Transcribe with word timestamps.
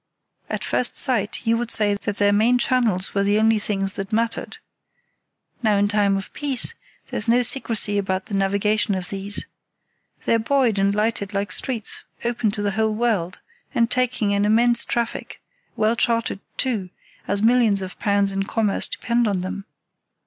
At 0.49 0.63
first 0.63 0.97
sight 0.97 1.45
you 1.45 1.57
would 1.57 1.69
say 1.69 1.93
that 1.93 2.17
their 2.17 2.33
main 2.33 2.57
channels 2.57 3.13
were 3.13 3.21
the 3.21 3.37
only 3.37 3.59
things 3.59 3.93
that 3.93 4.11
mattered. 4.11 4.57
Now, 5.61 5.77
in 5.77 5.87
time 5.87 6.17
of 6.17 6.33
peace 6.33 6.73
there's 7.11 7.27
no 7.27 7.43
secrecy 7.43 7.99
about 7.99 8.25
the 8.25 8.33
navigation 8.33 8.95
of 8.95 9.09
these. 9.09 9.45
They're 10.25 10.39
buoyed 10.39 10.79
and 10.79 10.95
lighted 10.95 11.35
like 11.35 11.51
streets, 11.51 12.03
open 12.25 12.49
to 12.49 12.63
the 12.63 12.71
whole 12.71 12.95
world, 12.95 13.41
and 13.75 13.91
taking 13.91 14.33
an 14.33 14.43
immense 14.43 14.83
traffic; 14.85 15.39
well 15.75 15.95
charted, 15.95 16.39
too, 16.57 16.89
as 17.27 17.43
millions 17.43 17.83
of 17.83 17.99
pounds 17.99 18.31
in 18.31 18.41
commerce 18.45 18.87
depend 18.87 19.27
on 19.27 19.41
them. 19.41 19.65